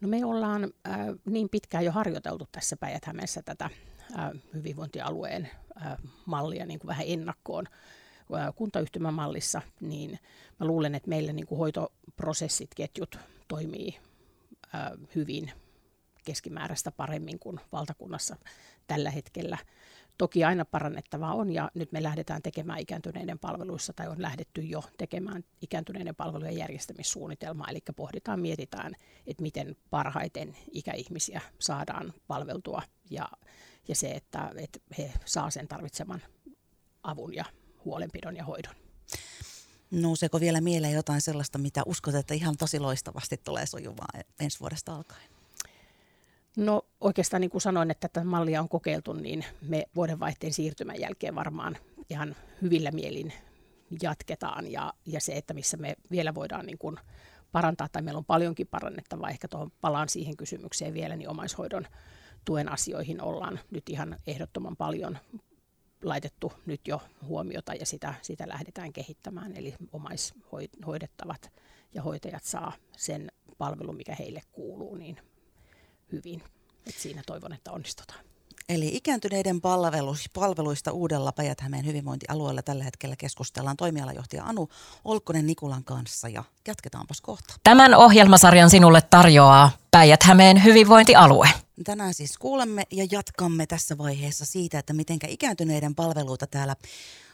No 0.00 0.08
me 0.08 0.24
ollaan 0.24 0.64
äh, 0.88 0.98
niin 1.24 1.48
pitkään 1.48 1.84
jo 1.84 1.92
harjoiteltu 1.92 2.48
tässä 2.52 2.76
päijät 2.76 3.02
tätä 3.44 3.70
äh, 4.18 4.30
hyvinvointialueen 4.54 5.50
äh, 5.86 5.96
mallia 6.26 6.66
niin 6.66 6.78
kuin 6.78 6.88
vähän 6.88 7.06
ennakkoon 7.08 7.66
äh, 8.34 8.54
kuntayhtymämallissa, 8.54 9.62
niin 9.80 10.18
mä 10.60 10.66
luulen, 10.66 10.94
että 10.94 11.08
meillä 11.08 11.32
niin 11.32 11.46
kuin 11.46 11.58
hoitoprosessit, 11.58 12.70
ketjut 12.74 13.18
toimii 13.48 13.98
äh, 14.74 14.92
hyvin 15.14 15.52
keskimääräistä 16.24 16.92
paremmin 16.92 17.38
kuin 17.38 17.60
valtakunnassa 17.72 18.36
tällä 18.86 19.10
hetkellä. 19.10 19.58
Toki 20.18 20.44
aina 20.44 20.64
parannettavaa 20.64 21.34
on 21.34 21.52
ja 21.52 21.70
nyt 21.74 21.92
me 21.92 22.02
lähdetään 22.02 22.42
tekemään 22.42 22.78
ikääntyneiden 22.80 23.38
palveluissa 23.38 23.92
tai 23.92 24.08
on 24.08 24.22
lähdetty 24.22 24.60
jo 24.60 24.82
tekemään 24.98 25.44
ikääntyneiden 25.62 26.14
palvelujen 26.14 26.56
järjestämissuunnitelmaa. 26.56 27.68
Eli 27.70 27.82
pohditaan, 27.96 28.40
mietitään, 28.40 28.92
että 29.26 29.42
miten 29.42 29.76
parhaiten 29.90 30.56
ikäihmisiä 30.72 31.40
saadaan 31.58 32.12
palveltua 32.26 32.82
ja, 33.10 33.28
ja 33.88 33.94
se, 33.94 34.10
että, 34.10 34.52
että 34.56 34.78
he 34.98 35.12
saa 35.24 35.50
sen 35.50 35.68
tarvitseman 35.68 36.22
avun 37.02 37.34
ja 37.34 37.44
huolenpidon 37.84 38.36
ja 38.36 38.44
hoidon. 38.44 38.74
Nouseeko 39.90 40.40
vielä 40.40 40.60
mieleen 40.60 40.92
jotain 40.92 41.20
sellaista, 41.20 41.58
mitä 41.58 41.82
uskot, 41.86 42.14
että 42.14 42.34
ihan 42.34 42.56
tosi 42.56 42.80
loistavasti 42.80 43.36
tulee 43.36 43.66
sujumaan 43.66 44.24
ensi 44.40 44.60
vuodesta 44.60 44.94
alkaen? 44.94 45.35
No 46.56 46.82
oikeastaan 47.00 47.40
niin 47.40 47.50
kuin 47.50 47.62
sanoin, 47.62 47.90
että 47.90 48.08
tätä 48.08 48.24
mallia 48.24 48.60
on 48.60 48.68
kokeiltu, 48.68 49.12
niin 49.12 49.44
me 49.62 49.86
vuodenvaihteen 49.96 50.52
siirtymän 50.52 51.00
jälkeen 51.00 51.34
varmaan 51.34 51.76
ihan 52.10 52.36
hyvillä 52.62 52.90
mielin 52.90 53.32
jatketaan. 54.02 54.72
Ja, 54.72 54.92
ja 55.06 55.20
se, 55.20 55.32
että 55.32 55.54
missä 55.54 55.76
me 55.76 55.96
vielä 56.10 56.34
voidaan 56.34 56.66
niin 56.66 56.78
kuin 56.78 56.96
parantaa, 57.52 57.88
tai 57.88 58.02
meillä 58.02 58.18
on 58.18 58.24
paljonkin 58.24 58.66
parannettavaa, 58.66 59.30
ehkä 59.30 59.48
tuohon 59.48 59.72
palaan 59.80 60.08
siihen 60.08 60.36
kysymykseen 60.36 60.94
vielä, 60.94 61.16
niin 61.16 61.28
omaishoidon 61.28 61.86
tuen 62.44 62.72
asioihin 62.72 63.22
ollaan 63.22 63.60
nyt 63.70 63.88
ihan 63.88 64.16
ehdottoman 64.26 64.76
paljon 64.76 65.18
laitettu 66.02 66.52
nyt 66.66 66.88
jo 66.88 67.00
huomiota 67.22 67.74
ja 67.74 67.86
sitä, 67.86 68.14
sitä 68.22 68.48
lähdetään 68.48 68.92
kehittämään. 68.92 69.56
Eli 69.56 69.74
omaishoidettavat 69.92 71.52
ja 71.94 72.02
hoitajat 72.02 72.44
saa 72.44 72.72
sen 72.96 73.32
palvelun, 73.58 73.96
mikä 73.96 74.14
heille 74.18 74.40
kuuluu, 74.52 74.94
niin 74.94 75.16
hyvin. 76.12 76.42
Et 76.86 76.94
siinä 76.98 77.22
toivon, 77.26 77.52
että 77.52 77.72
onnistutaan. 77.72 78.20
Eli 78.68 78.88
ikääntyneiden 78.92 79.60
palvelus, 79.60 80.30
palveluista 80.34 80.92
uudella 80.92 81.32
päijät 81.32 81.58
hyvinvointialueella 81.86 82.62
tällä 82.62 82.84
hetkellä 82.84 83.16
keskustellaan 83.16 83.76
toimialajohtaja 83.76 84.44
Anu 84.44 84.68
Olkkonen 85.04 85.46
Nikulan 85.46 85.84
kanssa 85.84 86.28
ja 86.28 86.44
jatketaanpas 86.68 87.20
kohta. 87.20 87.54
Tämän 87.64 87.94
ohjelmasarjan 87.94 88.70
sinulle 88.70 89.00
tarjoaa 89.00 89.70
päijät 89.90 90.20
hyvinvointialue. 90.64 91.48
Tänään 91.84 92.14
siis 92.14 92.38
kuulemme 92.38 92.82
ja 92.92 93.06
jatkamme 93.10 93.66
tässä 93.66 93.98
vaiheessa 93.98 94.44
siitä, 94.44 94.78
että 94.78 94.92
miten 94.92 95.18
ikääntyneiden 95.28 95.94
palveluita 95.94 96.46
täällä 96.46 96.76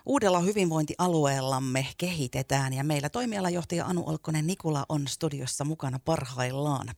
uudella 0.06 0.40
hyvinvointialueellamme 0.40 1.86
kehitetään. 1.98 2.72
Ja 2.72 2.84
meillä 2.84 3.08
toimialajohtaja 3.08 3.86
Anu 3.86 4.04
Olkkonen 4.06 4.46
Nikula 4.46 4.86
on 4.88 5.08
studiossa 5.08 5.64
mukana 5.64 5.98
parhaillaan. 6.04 6.88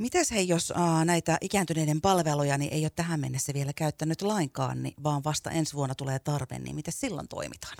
Mitäs 0.00 0.30
hei, 0.30 0.48
jos 0.48 0.72
ää, 0.76 1.04
näitä 1.04 1.38
ikääntyneiden 1.40 2.00
palveluja 2.00 2.58
niin 2.58 2.72
ei 2.72 2.84
ole 2.84 2.90
tähän 2.96 3.20
mennessä 3.20 3.54
vielä 3.54 3.72
käyttänyt 3.76 4.22
lainkaan, 4.22 4.82
niin, 4.82 4.94
vaan 5.02 5.24
vasta 5.24 5.50
ensi 5.50 5.74
vuonna 5.74 5.94
tulee 5.94 6.18
tarve, 6.18 6.58
niin 6.58 6.76
miten 6.76 6.92
silloin 6.92 7.28
toimitaan? 7.28 7.76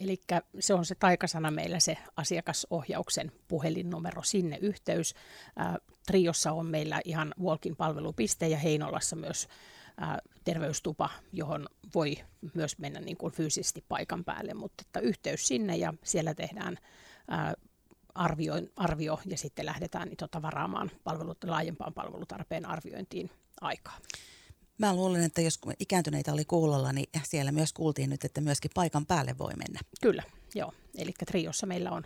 Eli 0.00 0.20
se 0.58 0.74
on 0.74 0.84
se 0.84 0.94
taikasana 0.94 1.50
meillä 1.50 1.80
se 1.80 1.98
asiakasohjauksen 2.16 3.32
puhelinnumero, 3.48 4.22
sinne 4.22 4.58
yhteys. 4.60 5.14
Ää, 5.56 5.78
Triossa 6.06 6.52
on 6.52 6.66
meillä 6.66 7.00
ihan 7.04 7.34
Walkin 7.42 7.76
palvelupiste 7.76 8.48
ja 8.48 8.58
Heinolassa 8.58 9.16
myös 9.16 9.48
ää, 9.96 10.18
terveystupa, 10.44 11.10
johon 11.32 11.66
voi 11.94 12.16
myös 12.54 12.78
mennä 12.78 13.00
niin 13.00 13.16
kuin 13.16 13.32
fyysisesti 13.32 13.84
paikan 13.88 14.24
päälle, 14.24 14.54
mutta 14.54 14.84
että 14.86 15.00
yhteys 15.00 15.48
sinne 15.48 15.76
ja 15.76 15.94
siellä 16.04 16.34
tehdään 16.34 16.78
ää, 17.28 17.54
arvio, 18.14 18.54
arvio 18.76 19.20
ja 19.26 19.38
sitten 19.38 19.66
lähdetään 19.66 20.08
niin 20.08 20.16
tota 20.16 20.42
varaamaan 20.42 20.90
palvelut, 21.04 21.44
laajempaan 21.44 21.94
palvelutarpeen 21.94 22.66
arviointiin 22.66 23.30
aikaa. 23.60 23.98
Mä 24.78 24.94
luulen, 24.94 25.22
että 25.22 25.40
jos 25.40 25.60
ikääntyneitä 25.78 26.32
oli 26.32 26.44
kuulolla, 26.44 26.92
niin 26.92 27.08
siellä 27.22 27.52
myös 27.52 27.72
kuultiin 27.72 28.10
nyt, 28.10 28.24
että 28.24 28.40
myöskin 28.40 28.70
paikan 28.74 29.06
päälle 29.06 29.38
voi 29.38 29.52
mennä. 29.56 29.80
Kyllä, 30.02 30.22
joo. 30.54 30.72
Eli 30.94 31.12
Triossa 31.26 31.66
meillä 31.66 31.90
on, 31.90 32.04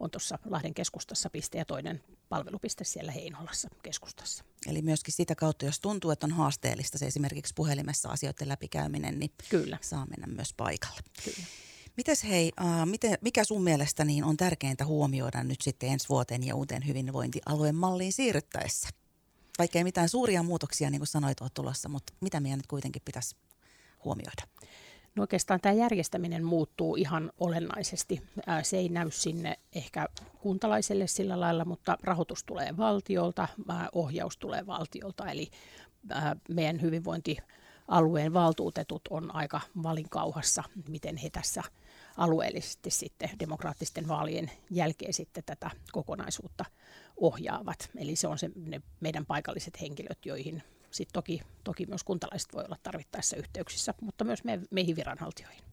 on 0.00 0.10
tuossa 0.10 0.38
Lahden 0.44 0.74
keskustassa 0.74 1.30
piste 1.30 1.58
ja 1.58 1.64
toinen 1.64 2.02
palvelupiste 2.28 2.84
siellä 2.84 3.12
Heinolassa 3.12 3.68
keskustassa. 3.82 4.44
Eli 4.66 4.82
myöskin 4.82 5.14
sitä 5.14 5.34
kautta, 5.34 5.64
jos 5.64 5.80
tuntuu, 5.80 6.10
että 6.10 6.26
on 6.26 6.32
haasteellista 6.32 6.98
se 6.98 7.06
esimerkiksi 7.06 7.54
puhelimessa 7.54 8.08
asioiden 8.08 8.48
läpikäyminen, 8.48 9.18
niin 9.18 9.30
Kyllä. 9.48 9.78
saa 9.80 10.06
mennä 10.06 10.26
myös 10.26 10.54
paikalle. 10.56 11.00
Kyllä. 11.24 11.46
Mites 11.96 12.24
hei, 12.24 12.52
uh, 12.60 12.86
miten, 12.86 13.18
mikä 13.20 13.44
sun 13.44 13.62
mielestä 13.62 14.04
niin 14.04 14.24
on 14.24 14.36
tärkeintä 14.36 14.84
huomioida 14.84 15.44
nyt 15.44 15.60
sitten 15.60 15.88
ensi 15.88 16.08
vuoteen 16.08 16.46
ja 16.46 16.54
uuteen 16.54 16.86
hyvinvointialueen 16.86 17.74
malliin 17.74 18.12
siirryttäessä? 18.12 18.88
Vaikka 19.58 19.78
ei 19.78 19.84
mitään 19.84 20.08
suuria 20.08 20.42
muutoksia, 20.42 20.90
niin 20.90 21.00
kuin 21.00 21.08
sanoit, 21.08 21.40
ole 21.40 21.50
tulossa, 21.54 21.88
mutta 21.88 22.12
mitä 22.20 22.40
meidän 22.40 22.58
nyt 22.58 22.66
kuitenkin 22.66 23.02
pitäisi 23.04 23.36
huomioida? 24.04 24.42
No 25.14 25.22
oikeastaan 25.22 25.60
tämä 25.60 25.72
järjestäminen 25.72 26.44
muuttuu 26.44 26.96
ihan 26.96 27.32
olennaisesti. 27.40 28.22
Se 28.62 28.76
ei 28.76 28.88
näy 28.88 29.10
sinne 29.10 29.58
ehkä 29.72 30.06
kuntalaiselle 30.38 31.06
sillä 31.06 31.40
lailla, 31.40 31.64
mutta 31.64 31.98
rahoitus 32.02 32.44
tulee 32.44 32.76
valtiolta, 32.76 33.48
ohjaus 33.92 34.36
tulee 34.36 34.66
valtiolta, 34.66 35.30
eli 35.30 35.50
meidän 36.48 36.82
hyvinvointialueen 36.82 38.32
valtuutetut 38.32 39.02
on 39.10 39.34
aika 39.34 39.60
valinkauhassa, 39.82 40.64
miten 40.88 41.16
he 41.16 41.30
tässä 41.30 41.62
alueellisesti 42.16 42.90
sitten 42.90 43.30
demokraattisten 43.38 44.08
vaalien 44.08 44.50
jälkeen 44.70 45.14
sitten 45.14 45.44
tätä 45.44 45.70
kokonaisuutta 45.92 46.64
ohjaavat. 47.16 47.90
Eli 47.96 48.16
se 48.16 48.28
on 48.28 48.38
se, 48.38 48.50
ne 48.54 48.82
meidän 49.00 49.26
paikalliset 49.26 49.80
henkilöt, 49.80 50.26
joihin 50.26 50.62
sitten 50.90 51.12
toki, 51.12 51.42
toki 51.64 51.86
myös 51.86 52.04
kuntalaiset 52.04 52.52
voi 52.52 52.64
olla 52.64 52.76
tarvittaessa 52.82 53.36
yhteyksissä, 53.36 53.94
mutta 54.00 54.24
myös 54.24 54.44
me, 54.44 54.60
meihin 54.70 54.96
viranhaltijoihin. 54.96 55.64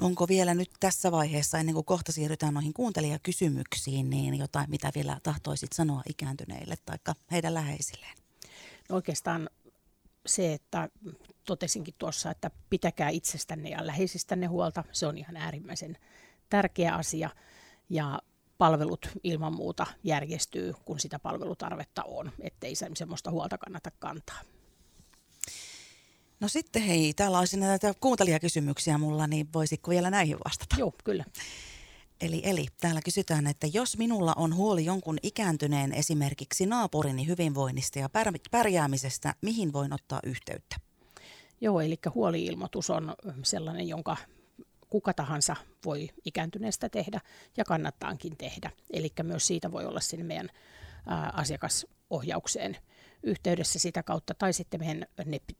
Onko 0.00 0.28
vielä 0.28 0.54
nyt 0.54 0.70
tässä 0.80 1.12
vaiheessa, 1.12 1.58
ennen 1.58 1.74
kuin 1.74 1.84
kohta 1.84 2.12
siirrytään 2.12 2.54
noihin 2.54 2.72
kuuntelijakysymyksiin, 2.72 4.10
niin 4.10 4.38
jotain, 4.38 4.70
mitä 4.70 4.92
vielä 4.94 5.20
tahtoisit 5.22 5.72
sanoa 5.72 6.02
ikääntyneille 6.08 6.74
tai 6.86 6.98
heidän 7.30 7.54
läheisilleen? 7.54 8.16
No 8.88 8.96
oikeastaan 8.96 9.50
se, 10.26 10.52
että 10.52 10.88
totesinkin 11.44 11.94
tuossa, 11.98 12.30
että 12.30 12.50
pitäkää 12.70 13.08
itsestänne 13.08 13.68
ja 13.68 13.86
läheisistänne 13.86 14.46
huolta. 14.46 14.84
Se 14.92 15.06
on 15.06 15.18
ihan 15.18 15.36
äärimmäisen 15.36 15.98
tärkeä 16.48 16.94
asia 16.94 17.30
ja 17.88 18.20
palvelut 18.58 19.08
ilman 19.24 19.54
muuta 19.54 19.86
järjestyy, 20.04 20.74
kun 20.84 21.00
sitä 21.00 21.18
palvelutarvetta 21.18 22.02
on, 22.02 22.32
ettei 22.40 22.74
semmoista 22.94 23.30
huolta 23.30 23.58
kannata 23.58 23.90
kantaa. 23.98 24.40
No 26.40 26.48
sitten 26.48 26.82
hei, 26.82 27.14
täällä 27.14 27.38
olisi 27.38 27.56
näitä 27.56 27.94
kuuntelijakysymyksiä 28.00 28.98
mulla, 28.98 29.26
niin 29.26 29.48
voisitko 29.54 29.90
vielä 29.90 30.10
näihin 30.10 30.36
vastata? 30.44 30.76
Joo, 30.78 30.92
kyllä. 31.04 31.24
Eli, 32.20 32.40
eli 32.44 32.66
täällä 32.80 33.00
kysytään, 33.04 33.46
että 33.46 33.66
jos 33.72 33.98
minulla 33.98 34.32
on 34.36 34.54
huoli 34.54 34.84
jonkun 34.84 35.18
ikääntyneen 35.22 35.92
esimerkiksi 35.92 36.66
naapurini 36.66 37.26
hyvinvoinnista 37.26 37.98
ja 37.98 38.08
pärjäämisestä, 38.50 39.34
mihin 39.42 39.72
voin 39.72 39.92
ottaa 39.92 40.20
yhteyttä? 40.22 40.76
Joo, 41.60 41.80
eli 41.80 41.98
huoliilmoitus 42.14 42.90
on 42.90 43.14
sellainen, 43.42 43.88
jonka 43.88 44.16
kuka 44.88 45.14
tahansa 45.14 45.56
voi 45.84 46.08
ikääntyneestä 46.24 46.88
tehdä 46.88 47.20
ja 47.56 47.64
kannattaankin 47.64 48.36
tehdä. 48.36 48.70
Eli 48.90 49.12
myös 49.22 49.46
siitä 49.46 49.72
voi 49.72 49.84
olla 49.84 50.00
sinne 50.00 50.24
meidän 50.24 50.50
ää, 51.06 51.32
asiakasohjaukseen 51.34 52.76
yhteydessä 53.22 53.78
sitä 53.78 54.02
kautta 54.02 54.34
tai 54.34 54.52
sitten 54.52 54.80
meidän 54.80 55.06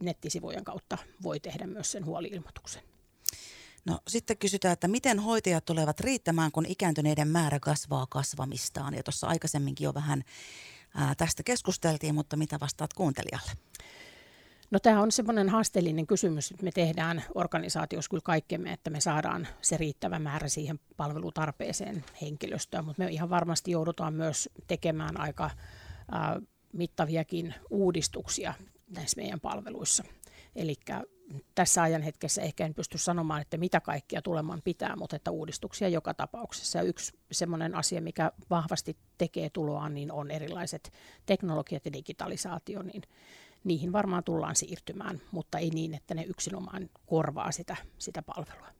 nettisivujen 0.01 0.65
kautta 0.65 0.99
voi 1.23 1.41
tehdä 1.41 1.67
myös 1.67 1.93
sen 1.93 2.05
huoliilmoituksen. 2.05 2.83
No 3.87 3.99
sitten 4.09 4.39
kysytään, 4.39 4.73
että 4.73 4.89
miten 4.89 5.19
hoitajat 5.19 5.65
tulevat 5.65 6.01
riittämään, 6.01 6.53
kun 6.53 6.67
ikääntyneiden 6.67 7.29
määrä 7.29 7.61
kasvaa 7.61 8.07
kasvamistaan. 8.11 8.95
Ja 8.95 9.03
tuossa 9.03 9.27
aikaisemminkin 9.27 9.85
jo 9.85 9.95
vähän 9.95 10.25
ää, 10.95 11.15
tästä 11.15 11.43
keskusteltiin, 11.43 12.15
mutta 12.15 12.37
mitä 12.37 12.61
vastaat 12.61 12.93
kuuntelijalle? 12.93 13.53
No 14.71 14.81
tämä 14.81 15.03
on 15.03 15.13
semmoinen 15.13 15.49
haasteellinen 15.49 16.07
kysymys, 16.07 16.51
että 16.51 16.65
me 16.65 16.73
tehdään 16.73 17.25
organisaatiossa 17.35 18.09
kyllä 18.09 18.23
kaikkemme, 18.25 18.73
että 18.73 18.91
me 18.91 19.01
saadaan 19.01 19.49
se 19.63 19.77
riittävä 19.77 20.19
määrä 20.19 20.49
siihen 20.49 20.81
palvelutarpeeseen 20.97 22.05
henkilöstöä, 22.23 22.83
mutta 22.83 23.03
me 23.03 23.11
ihan 23.11 23.31
varmasti 23.31 23.71
joudutaan 23.71 24.15
myös 24.15 24.49
tekemään 24.67 25.21
aika 25.21 25.51
mittaviakin 26.73 27.55
uudistuksia 27.71 28.55
näissä 28.91 29.21
meidän 29.21 29.41
palveluissa. 29.41 30.05
Eli 30.57 30.75
tässä 31.55 31.83
ajan 31.83 32.03
hetkessä 32.03 32.43
ehkä 32.43 32.67
en 32.67 32.75
pysty 32.75 32.99
sanomaan, 32.99 33.41
että 33.43 33.57
mitä 33.57 33.81
kaikkia 33.81 34.23
tulemaan 34.23 34.63
pitää, 34.63 34.97
mutta 34.97 35.17
että 35.17 35.31
uudistuksia 35.31 35.89
joka 35.89 36.15
tapauksessa. 36.15 36.83
Yksi 36.83 37.19
semmoinen 37.33 37.75
asia, 37.75 38.01
mikä 38.01 38.33
vahvasti 38.51 38.97
tekee 39.19 39.51
tuloaan, 39.51 39.95
niin 39.95 40.13
on 40.13 40.31
erilaiset 40.31 40.93
teknologiat 41.27 41.85
ja 41.85 41.93
digitalisaatio, 41.93 42.83
niin 42.83 43.03
niihin 43.65 43.93
varmaan 43.93 44.25
tullaan 44.25 44.57
siirtymään, 44.57 45.21
mutta 45.31 45.59
ei 45.59 45.71
niin, 45.71 45.95
että 45.95 46.15
ne 46.15 46.25
yksinomaan 46.25 46.91
korvaa 47.07 47.53
sitä, 47.53 47.77
sitä 47.99 48.23
palvelua. 48.23 48.76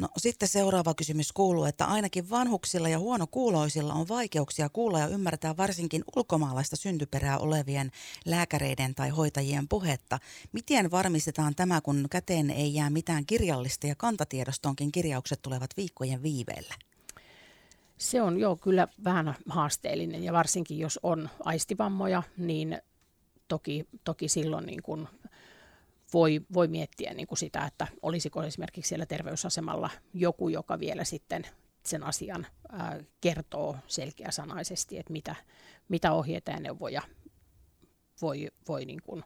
No 0.00 0.08
sitten 0.16 0.48
seuraava 0.48 0.94
kysymys 0.94 1.32
kuuluu, 1.32 1.64
että 1.64 1.84
ainakin 1.84 2.30
vanhuksilla 2.30 2.88
ja 2.88 2.98
huonokuuloisilla 2.98 3.94
on 3.94 4.08
vaikeuksia 4.08 4.68
kuulla 4.68 4.98
ja 4.98 5.06
ymmärtää 5.06 5.56
varsinkin 5.56 6.04
ulkomaalaista 6.16 6.76
syntyperää 6.76 7.38
olevien 7.38 7.90
lääkäreiden 8.24 8.94
tai 8.94 9.08
hoitajien 9.08 9.68
puhetta. 9.68 10.18
Miten 10.52 10.90
varmistetaan 10.90 11.54
tämä, 11.54 11.80
kun 11.80 12.06
käteen 12.10 12.50
ei 12.50 12.74
jää 12.74 12.90
mitään 12.90 13.26
kirjallista 13.26 13.86
ja 13.86 13.94
kantatiedostoonkin 13.94 14.92
kirjaukset 14.92 15.42
tulevat 15.42 15.70
viikkojen 15.76 16.22
viiveellä? 16.22 16.74
Se 17.98 18.22
on 18.22 18.40
jo 18.40 18.56
kyllä 18.56 18.88
vähän 19.04 19.34
haasteellinen 19.48 20.24
ja 20.24 20.32
varsinkin 20.32 20.78
jos 20.78 21.00
on 21.02 21.28
aistivammoja, 21.44 22.22
niin 22.36 22.78
toki, 23.48 23.86
toki 24.04 24.28
silloin 24.28 24.66
niin 24.66 24.82
kuin 24.82 25.08
voi, 26.14 26.40
voi 26.54 26.68
miettiä 26.68 27.14
niin 27.14 27.26
kuin 27.26 27.38
sitä, 27.38 27.64
että 27.64 27.86
olisiko 28.02 28.42
esimerkiksi 28.42 28.88
siellä 28.88 29.06
terveysasemalla 29.06 29.90
joku, 30.14 30.48
joka 30.48 30.80
vielä 30.80 31.04
sitten 31.04 31.46
sen 31.82 32.02
asian 32.02 32.46
ää, 32.72 33.00
kertoo 33.20 33.76
selkeäsanaisesti, 33.86 34.98
että 34.98 35.12
mitä, 35.12 35.34
mitä 35.88 36.12
ohjeita 36.12 36.50
ja 36.50 36.60
neuvoja 36.60 37.02
voi, 38.22 38.48
voi 38.68 38.84
niin 38.84 39.02
kuin 39.02 39.22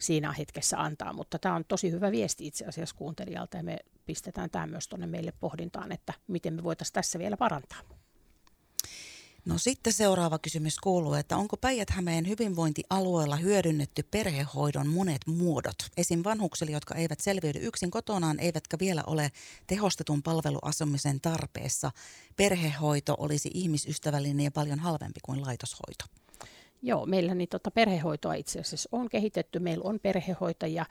siinä 0.00 0.32
hetkessä 0.32 0.78
antaa. 0.82 1.12
Mutta 1.12 1.38
tämä 1.38 1.54
on 1.54 1.64
tosi 1.64 1.90
hyvä 1.90 2.10
viesti 2.10 2.46
itse 2.46 2.64
asiassa 2.64 2.96
kuuntelijalta 2.96 3.56
ja 3.56 3.62
me 3.62 3.78
pistetään 4.06 4.50
tämä 4.50 4.66
myös 4.66 4.88
tuonne 4.88 5.06
meille 5.06 5.32
pohdintaan, 5.40 5.92
että 5.92 6.12
miten 6.26 6.54
me 6.54 6.62
voitaisiin 6.62 6.94
tässä 6.94 7.18
vielä 7.18 7.36
parantaa. 7.36 7.97
No 9.48 9.58
sitten 9.58 9.92
seuraava 9.92 10.38
kysymys 10.38 10.78
kuuluu, 10.78 11.14
että 11.14 11.36
onko 11.36 11.56
Päijät-Hämeen 11.56 12.28
hyvinvointialueella 12.28 13.36
hyödynnetty 13.36 14.02
perhehoidon 14.02 14.86
monet 14.86 15.26
muodot? 15.26 15.76
Esim. 15.96 16.20
vanhuksille, 16.24 16.72
jotka 16.72 16.94
eivät 16.94 17.20
selviydy 17.20 17.58
yksin 17.58 17.90
kotonaan, 17.90 18.40
eivätkä 18.40 18.76
vielä 18.80 19.02
ole 19.06 19.32
tehostetun 19.66 20.22
palveluasumisen 20.22 21.20
tarpeessa. 21.20 21.90
Perhehoito 22.36 23.14
olisi 23.18 23.50
ihmisystävällinen 23.54 24.44
ja 24.44 24.50
paljon 24.50 24.78
halvempi 24.78 25.20
kuin 25.22 25.42
laitoshoito. 25.42 26.04
Joo, 26.82 27.06
meillä 27.06 27.34
niin 27.34 27.48
tota 27.48 27.70
perhehoitoa 27.70 28.34
itse 28.34 28.60
asiassa 28.60 28.88
on 28.92 29.08
kehitetty. 29.08 29.58
Meillä 29.58 29.84
on 29.84 30.00
perhehoitajia 30.00 30.86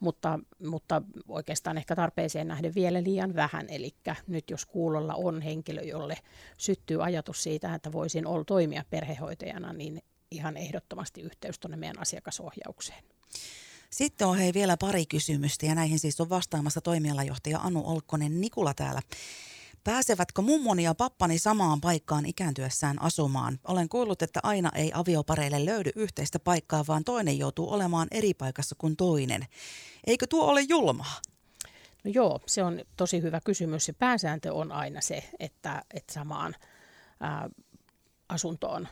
mutta, 0.00 0.40
mutta 0.64 1.02
oikeastaan 1.28 1.78
ehkä 1.78 1.96
tarpeeseen 1.96 2.48
nähden 2.48 2.74
vielä 2.74 3.02
liian 3.02 3.34
vähän. 3.34 3.66
Eli 3.68 3.94
nyt 4.26 4.50
jos 4.50 4.66
kuulolla 4.66 5.14
on 5.14 5.42
henkilö, 5.42 5.82
jolle 5.82 6.16
syttyy 6.56 7.04
ajatus 7.04 7.42
siitä, 7.42 7.74
että 7.74 7.92
voisin 7.92 8.26
olla 8.26 8.44
toimia 8.44 8.84
perhehoitajana, 8.90 9.72
niin 9.72 10.02
ihan 10.30 10.56
ehdottomasti 10.56 11.20
yhteys 11.20 11.58
tuonne 11.58 11.76
meidän 11.76 11.98
asiakasohjaukseen. 11.98 13.04
Sitten 13.90 14.28
on 14.28 14.38
hei 14.38 14.54
vielä 14.54 14.76
pari 14.76 15.06
kysymystä 15.06 15.66
ja 15.66 15.74
näihin 15.74 15.98
siis 15.98 16.20
on 16.20 16.28
vastaamassa 16.28 16.80
toimialajohtaja 16.80 17.58
Anu 17.58 17.82
Olkkonen 17.86 18.40
Nikula 18.40 18.74
täällä. 18.74 19.02
Pääsevätkö 19.84 20.42
mummoni 20.42 20.82
ja 20.82 20.94
pappani 20.94 21.38
samaan 21.38 21.80
paikkaan 21.80 22.26
ikääntyessään 22.26 23.02
asumaan? 23.02 23.58
Olen 23.64 23.88
kuullut, 23.88 24.22
että 24.22 24.40
aina 24.42 24.70
ei 24.74 24.90
aviopareille 24.94 25.64
löydy 25.64 25.90
yhteistä 25.96 26.38
paikkaa, 26.38 26.84
vaan 26.88 27.04
toinen 27.04 27.38
joutuu 27.38 27.72
olemaan 27.72 28.08
eri 28.10 28.34
paikassa 28.34 28.74
kuin 28.78 28.96
toinen. 28.96 29.46
Eikö 30.06 30.26
tuo 30.26 30.44
ole 30.44 30.60
julmaa? 30.60 31.20
No 32.04 32.10
joo, 32.14 32.40
se 32.46 32.62
on 32.62 32.80
tosi 32.96 33.22
hyvä 33.22 33.40
kysymys. 33.44 33.84
Se 33.84 33.92
pääsääntö 33.92 34.54
on 34.54 34.72
aina 34.72 35.00
se, 35.00 35.30
että, 35.38 35.82
että 35.94 36.12
samaan 36.12 36.54
ää, 37.20 37.50
asuntoon 38.28 38.88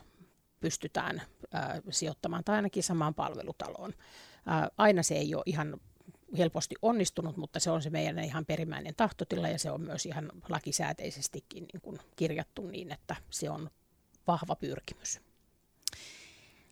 pystytään 0.61 1.23
ää, 1.53 1.81
sijoittamaan 1.91 2.45
tai 2.45 2.57
ainakin 2.57 2.83
samaan 2.83 3.15
palvelutaloon. 3.15 3.95
Ää, 4.47 4.69
aina 4.79 5.03
se 5.03 5.15
ei 5.15 5.35
ole 5.35 5.43
ihan 5.47 5.81
helposti 6.39 6.75
onnistunut, 6.83 7.37
mutta 7.37 7.61
se 7.61 7.71
on 7.71 7.83
se 7.83 7.91
meidän 7.91 8.19
ihan 8.19 8.47
perimmäinen 8.47 8.95
tahtotila 8.97 9.49
ja 9.49 9.59
se 9.59 9.71
on 9.71 9.81
myös 9.81 10.07
ihan 10.07 10.33
lakisääteisestikin 10.49 11.67
niin 11.73 11.81
kuin 11.81 11.99
kirjattu 12.17 12.67
niin, 12.67 12.93
että 12.93 13.17
se 13.31 13.51
on 13.51 13.71
vahva 14.27 14.57
pyrkimys. 14.57 15.21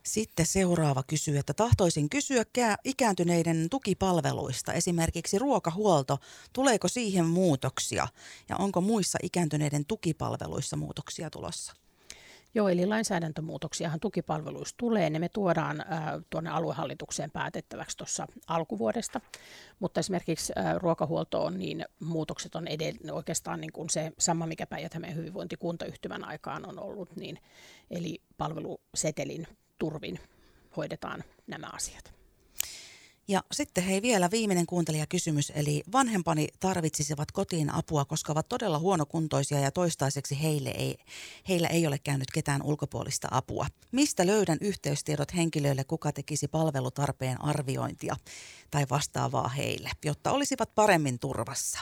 Sitten 0.02 0.46
seuraava 0.46 1.02
kysyy, 1.02 1.38
että 1.38 1.54
tahtoisin 1.54 2.10
kysyä 2.10 2.44
ikääntyneiden 2.84 3.70
tukipalveluista, 3.70 4.72
esimerkiksi 4.72 5.38
ruokahuolto. 5.38 6.18
Tuleeko 6.52 6.88
siihen 6.88 7.26
muutoksia 7.26 8.08
ja 8.48 8.56
onko 8.56 8.80
muissa 8.80 9.18
ikääntyneiden 9.22 9.84
tukipalveluissa 9.84 10.76
muutoksia 10.76 11.30
tulossa? 11.30 11.83
Joo, 12.54 12.68
eli 12.68 12.86
lainsäädäntömuutoksiahan 12.86 14.00
tukipalveluissa 14.00 14.74
tulee. 14.78 15.10
Ne 15.10 15.18
me 15.18 15.28
tuodaan 15.28 15.80
äh, 15.80 15.86
tuonne 16.30 16.50
aluehallitukseen 16.50 17.30
päätettäväksi 17.30 17.96
tuossa 17.96 18.26
alkuvuodesta. 18.46 19.20
Mutta 19.78 20.00
esimerkiksi 20.00 20.52
äh, 20.58 20.74
ruokahuoltoon 20.76 21.58
niin 21.58 21.84
muutokset 22.00 22.54
on 22.54 22.68
edelleen 22.68 23.14
oikeastaan 23.14 23.60
niin 23.60 23.72
kuin 23.72 23.90
se 23.90 24.12
sama, 24.18 24.46
mikä 24.46 24.66
päijät 24.66 24.94
hyvinvointikuntayhtymän 25.14 26.24
aikaan 26.24 26.68
on 26.68 26.78
ollut. 26.78 27.16
Niin, 27.16 27.38
eli 27.90 28.22
palvelusetelin 28.38 29.46
turvin 29.78 30.20
hoidetaan 30.76 31.24
nämä 31.46 31.66
asiat. 31.72 32.23
Ja 33.28 33.42
sitten 33.52 33.84
hei 33.84 34.02
vielä 34.02 34.30
viimeinen 34.30 34.66
kuuntelijakysymys, 34.66 35.52
eli 35.54 35.82
vanhempani 35.92 36.48
tarvitsisivat 36.60 37.32
kotiin 37.32 37.74
apua, 37.74 38.04
koska 38.04 38.32
ovat 38.32 38.48
todella 38.48 38.78
huonokuntoisia 38.78 39.60
ja 39.60 39.70
toistaiseksi 39.70 40.42
heille 40.42 40.70
ei, 40.70 40.96
heillä 41.48 41.68
ei 41.68 41.86
ole 41.86 41.98
käynyt 41.98 42.30
ketään 42.34 42.62
ulkopuolista 42.62 43.28
apua. 43.30 43.66
Mistä 43.92 44.26
löydän 44.26 44.58
yhteystiedot 44.60 45.34
henkilöille, 45.34 45.84
kuka 45.84 46.12
tekisi 46.12 46.48
palvelutarpeen 46.48 47.44
arviointia 47.44 48.16
tai 48.70 48.86
vastaavaa 48.90 49.48
heille, 49.48 49.90
jotta 50.04 50.32
olisivat 50.32 50.74
paremmin 50.74 51.18
turvassa? 51.18 51.80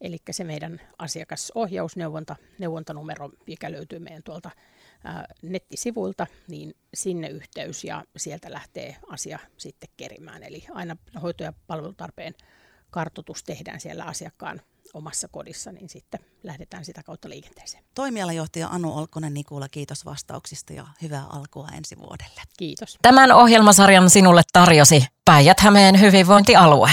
Eli 0.00 0.18
se 0.30 0.44
meidän 0.44 0.80
asiakasohjausneuvonta, 0.98 2.36
neuvontanumero, 2.58 3.30
mikä 3.46 3.72
löytyy 3.72 3.98
meidän 3.98 4.22
tuolta 4.22 4.50
nettisivuilta, 5.42 6.26
niin 6.48 6.74
sinne 6.94 7.28
yhteys 7.28 7.84
ja 7.84 8.04
sieltä 8.16 8.52
lähtee 8.52 8.96
asia 9.08 9.38
sitten 9.56 9.88
kerimään. 9.96 10.42
Eli 10.42 10.64
aina 10.74 10.96
hoito- 11.22 11.44
ja 11.44 11.52
palvelutarpeen 11.66 12.34
kartoitus 12.90 13.44
tehdään 13.44 13.80
siellä 13.80 14.04
asiakkaan 14.04 14.60
omassa 14.94 15.28
kodissa, 15.28 15.72
niin 15.72 15.88
sitten 15.88 16.20
lähdetään 16.42 16.84
sitä 16.84 17.02
kautta 17.02 17.28
liikenteeseen. 17.28 17.84
Toimialajohtaja 17.94 18.68
Anu 18.68 18.98
Olkkonen 18.98 19.34
Nikula, 19.34 19.68
kiitos 19.68 20.04
vastauksista 20.04 20.72
ja 20.72 20.86
hyvää 21.02 21.24
alkua 21.24 21.68
ensi 21.76 21.96
vuodelle. 21.98 22.40
Kiitos. 22.58 22.98
Tämän 23.02 23.32
ohjelmasarjan 23.32 24.10
sinulle 24.10 24.42
tarjosi 24.52 25.06
Päijät-Hämeen 25.24 26.00
hyvinvointialue. 26.00 26.90